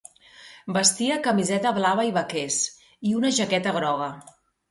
Vestia 0.77 1.17
camiseta 1.27 1.73
blava 1.75 2.07
i 2.09 2.15
vaquers, 2.17 2.57
i 3.11 3.15
una 3.21 3.33
jaqueta 3.41 3.75
groga. 3.79 4.09